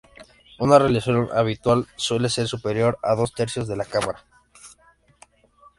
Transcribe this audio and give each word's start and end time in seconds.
Una 0.57 0.79
relación 0.79 1.29
habitual 1.31 1.85
suele 1.95 2.29
ser 2.31 2.47
superior 2.47 2.97
a 3.03 3.13
dos 3.13 3.35
tercios 3.35 3.67
de 3.67 3.75
la 3.75 3.85
cámara. 3.85 4.25